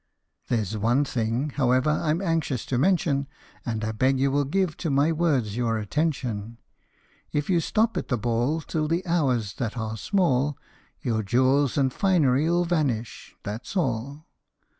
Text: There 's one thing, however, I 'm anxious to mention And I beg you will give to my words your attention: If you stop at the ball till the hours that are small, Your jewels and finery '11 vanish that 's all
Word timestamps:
There 0.47 0.65
's 0.65 0.75
one 0.75 1.05
thing, 1.05 1.51
however, 1.51 1.91
I 1.91 2.09
'm 2.09 2.23
anxious 2.23 2.65
to 2.65 2.79
mention 2.79 3.27
And 3.63 3.83
I 3.85 3.91
beg 3.91 4.19
you 4.19 4.31
will 4.31 4.45
give 4.45 4.75
to 4.77 4.89
my 4.89 5.11
words 5.11 5.55
your 5.55 5.77
attention: 5.77 6.57
If 7.31 7.51
you 7.51 7.59
stop 7.59 7.95
at 7.97 8.07
the 8.07 8.17
ball 8.17 8.61
till 8.61 8.87
the 8.87 9.05
hours 9.05 9.53
that 9.57 9.77
are 9.77 9.97
small, 9.97 10.57
Your 11.03 11.21
jewels 11.21 11.77
and 11.77 11.93
finery 11.93 12.47
'11 12.47 12.67
vanish 12.69 13.35
that 13.43 13.67
's 13.67 13.77
all 13.77 14.25